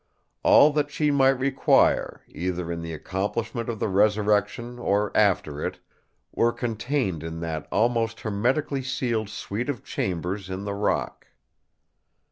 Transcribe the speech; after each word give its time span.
All 0.41 0.71
that 0.73 0.89
she 0.89 1.11
might 1.11 1.37
require, 1.37 2.23
either 2.27 2.71
in 2.71 2.81
the 2.81 2.91
accomplishment 2.91 3.69
of 3.69 3.77
the 3.77 3.87
resurrection 3.87 4.79
or 4.79 5.15
after 5.15 5.63
it, 5.63 5.79
were 6.33 6.51
contained 6.51 7.21
in 7.21 7.39
that 7.41 7.67
almost 7.71 8.21
hermetically 8.21 8.81
sealed 8.81 9.29
suite 9.29 9.69
of 9.69 9.83
chambers 9.83 10.49
in 10.49 10.63
the 10.63 10.73
rock. 10.73 11.27